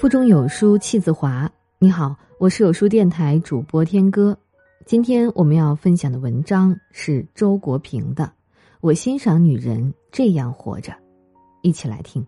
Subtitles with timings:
[0.00, 1.46] 腹中有书气自华。
[1.78, 4.34] 你好，我是有书电台主播天歌。
[4.86, 8.24] 今天我们要分享的文章是周国平的
[8.80, 10.90] 《我欣赏女人这样活着》，
[11.60, 12.26] 一起来听。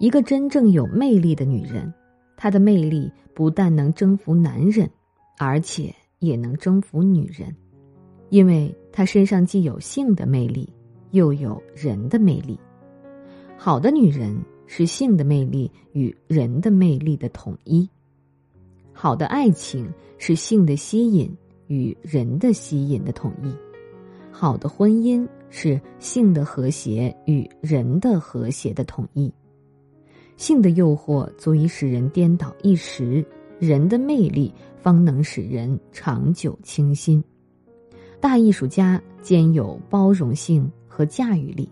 [0.00, 1.94] 一个真正有魅力的女人，
[2.36, 4.90] 她的魅力不但能征服男人，
[5.38, 7.54] 而且也能征服女人，
[8.30, 10.68] 因为她身上既有性的魅力，
[11.12, 12.58] 又有人的魅力。
[13.64, 14.36] 好的女人
[14.66, 17.88] 是性的魅力与人的魅力的统一，
[18.92, 21.34] 好的爱情是性的吸引
[21.66, 23.50] 与人的吸引的统一，
[24.30, 29.32] 好的婚姻是性的和谐与人的和谐的统一。
[30.36, 33.24] 性的诱惑足以使人颠倒一时，
[33.58, 37.24] 人的魅力方能使人长久清新。
[38.20, 41.66] 大艺术家兼有包容性和驾驭力。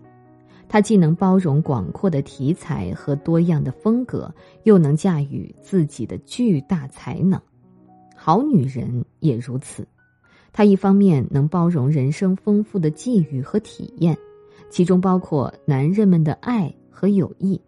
[0.67, 7.39] 他既能包容广阔的题材和多样的风格，又能驾驭自己的巨大才能。
[8.15, 9.87] 好女人也如此，
[10.51, 14.17] 她一方面能包容人生丰富的际遇和体验，
[14.69, 17.59] 其中包括男人们的爱和友谊；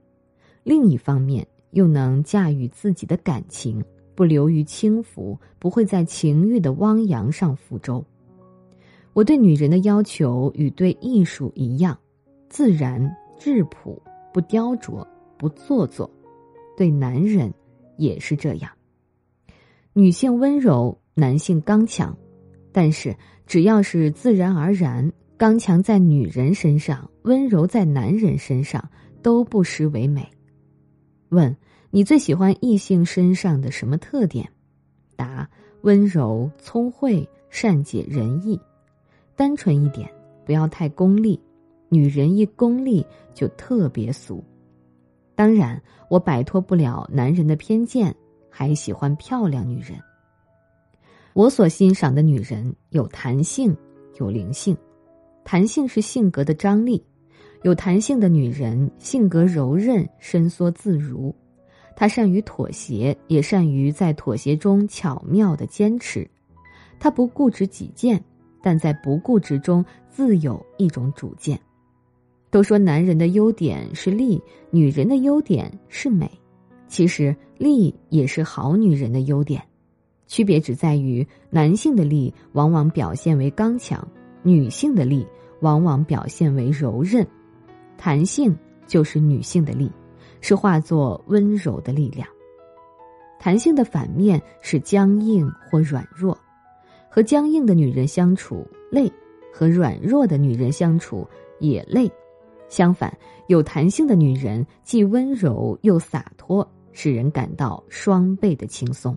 [0.64, 3.84] 另一方面又能驾驭自己的感情，
[4.16, 8.04] 不流于轻浮，不会在情欲的汪洋上覆舟。
[9.14, 11.98] 我对女人的要求与对艺术一样。
[12.56, 15.06] 自然质朴，不雕琢，
[15.38, 16.10] 不做作，
[16.78, 17.54] 对男人
[17.98, 18.72] 也是这样。
[19.92, 22.18] 女性温柔，男性刚强，
[22.72, 23.14] 但是
[23.46, 28.90] 只要是自然而然，刚强在女人身上，温柔在男人身上，
[29.22, 30.26] 都不失为美。
[31.28, 31.54] 问
[31.92, 34.50] 你最喜欢异性身上的什么特点？
[35.18, 35.50] 答：
[35.82, 38.58] 温柔、聪慧、善解人意，
[39.36, 40.10] 单纯一点，
[40.46, 41.38] 不要太功利。
[41.96, 44.44] 女人一功利就特别俗，
[45.34, 48.14] 当然我摆脱不了男人的偏见，
[48.50, 49.98] 还喜欢漂亮女人。
[51.32, 53.74] 我所欣赏的女人有弹性，
[54.20, 54.76] 有灵性。
[55.46, 57.02] 弹性是性格的张力，
[57.64, 61.34] 有弹性的女人性格柔韧、伸缩自如，
[61.96, 66.30] 她善于妥协，也善于在妥协中巧妙的坚持。
[67.00, 68.22] 她不固执己见，
[68.62, 71.58] 但在不固执中自有一种主见。
[72.56, 76.32] 都说男人的优点是力，女人的优点是美。
[76.88, 79.62] 其实力也是好女人的优点，
[80.26, 84.08] 区别只在于男性的力往往表现为刚强，
[84.42, 85.28] 女性的力
[85.60, 87.28] 往往表现为柔韧。
[87.98, 89.92] 弹性就是女性的力，
[90.40, 92.26] 是化作温柔的力量。
[93.38, 96.40] 弹性的反面是僵硬或软弱，
[97.10, 99.12] 和僵硬的女人相处累，
[99.52, 101.28] 和软弱的女人相处
[101.60, 102.10] 也累。
[102.68, 103.16] 相反，
[103.48, 109.16] 有弹性的女人既温柔又洒脱，使人感到双倍的轻松。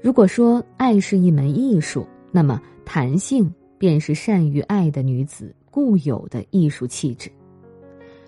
[0.00, 7.30] 如果说爱是一门艺术，那么弹性便是善于爱的女子固有的艺术气质。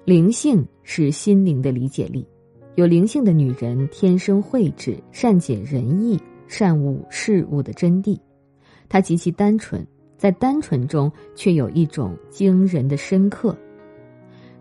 [0.05, 2.27] 灵性是心灵的理解力，
[2.75, 8.19] 有灵性的女人天生慧智，善解人意，善悟事物的真谛。
[8.89, 9.87] 她极其单纯，
[10.19, 13.57] 在单纯中却有一种惊人的深刻。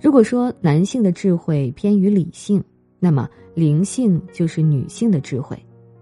[0.02, 2.62] 如果说男性的智慧偏于理性，
[3.00, 5.56] 那么灵性就是女性的智慧，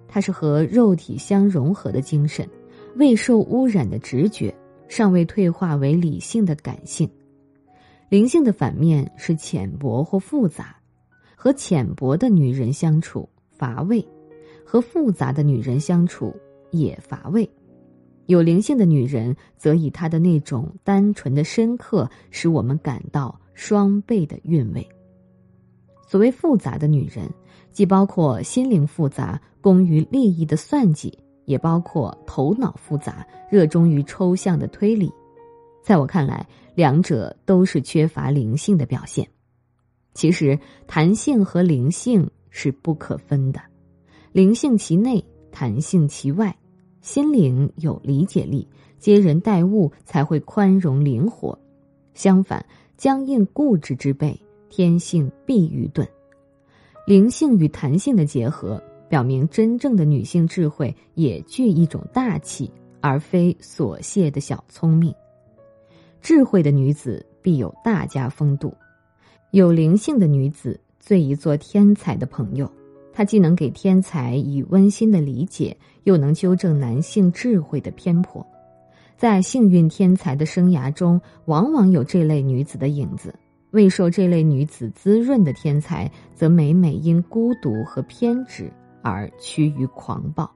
[0.08, 2.48] 它是和肉体相融合的精神，
[2.96, 4.56] 未受污染的直觉，
[4.88, 7.10] 尚未退化为理性的感性。
[8.08, 10.78] 灵性的反面是浅薄或复杂，
[11.36, 14.08] 和浅薄的女人相处乏味，
[14.64, 16.34] 和复杂的女人相处
[16.72, 17.48] 也乏味。
[18.28, 23.38] 有灵性的女人，则以她的那种单纯的深刻，使我们感到。
[23.60, 24.88] 双倍的韵味。
[26.08, 27.30] 所谓复杂的女人，
[27.74, 35.12] 既包括心灵复杂、工于利益的算计，也包括头脑复杂、热衷于抽象的推理。
[35.84, 39.28] 在我看来，两者都是缺乏灵性的表现。
[40.14, 40.58] 其实，
[40.88, 43.60] 弹性和灵性是不可分的，
[44.32, 45.22] 灵性其内，
[45.52, 46.56] 弹性其外。
[47.02, 48.66] 心灵有理解力，
[48.98, 51.60] 接人待物才会宽容灵活。
[52.14, 52.66] 相反。
[53.00, 54.38] 僵硬固执之辈，
[54.68, 56.06] 天性必愚钝；
[57.08, 62.70] 灵性与弹性的结合，表明真正的女性智慧也具一种大气，
[63.00, 65.16] 而非琐屑的小聪明。
[66.20, 68.76] 智慧的女子必有大家风度，
[69.52, 72.70] 有灵性的女子最宜做天才的朋友。
[73.14, 78.46] 她既能给天才以温馨的理解，又能纠正男性智慧的偏颇。
[79.20, 83.36] 在幸运天才的生涯中，往往有这类女子的影子。
[83.72, 88.72] 未受这类女子滋润的天才，则每每因孤独和偏执
[89.02, 90.50] 而趋于狂暴。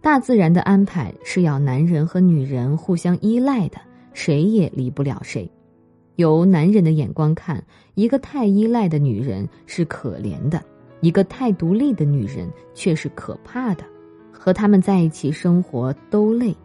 [0.00, 3.76] 大自然的安排是要男人和女人互相依赖的，
[4.14, 5.46] 谁也离不了谁。
[6.16, 7.62] 由男人的眼光看，
[7.92, 10.64] 一个太依赖的女人是可怜的，
[11.02, 13.84] 一个太独立的女人却是可怕的。
[14.32, 16.56] 和他们在一起生活都累，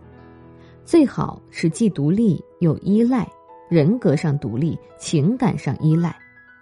[0.88, 3.30] 最好是既独立又依赖，
[3.70, 6.18] 人格上独立，情感上依赖，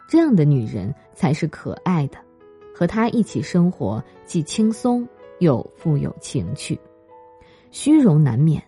[0.09, 2.17] 这样的女人才是可爱的。
[2.73, 5.07] 和她一起生活，既轻松
[5.41, 6.75] 又富有情趣。
[7.69, 8.59] 虚荣难免，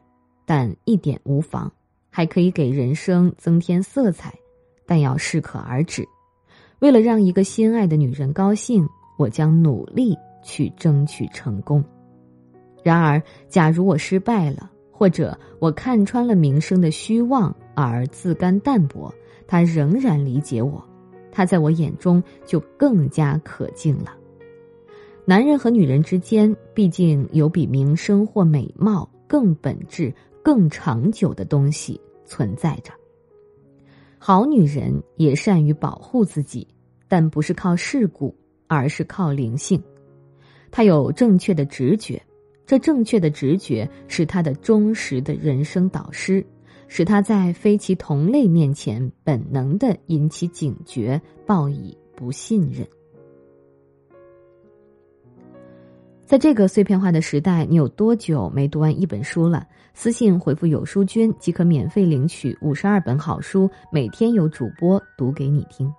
[0.45, 1.71] 但一点无妨，
[2.11, 4.31] 还可以给人生增添色彩，
[4.85, 6.07] 但要适可而止。
[6.81, 8.87] 为了让一个心爱的女人高兴，
[9.17, 11.83] 我将努力去争取成功。
[12.83, 13.19] 然而，
[13.49, 19.13] 假如我失败了，或者我看穿了名声的虚妄而自甘淡泊，
[19.45, 20.83] 他仍然理解我，
[21.31, 24.17] 他在我眼中就更加可敬了。
[25.23, 30.11] 男人和女人之间，毕竟有比名声或美貌更本质、
[30.41, 32.91] 更长久的东西存在着。
[34.17, 36.67] 好女人也善于保护自己，
[37.07, 38.35] 但不是靠世故，
[38.65, 39.79] 而是靠灵性。
[40.71, 42.19] 她有正确的直觉。
[42.67, 46.45] 这正确的直觉是他的忠实的人生导师，
[46.89, 52.85] 使他在非其同类面前本能的引起警觉，报以不信任。
[56.25, 59.65] 在这个碎片化的时代，你有多久没读完一本书了？
[59.93, 65.89] 私信回复“有书君”即可免费领取五十二本好书，每天有主播读给你听。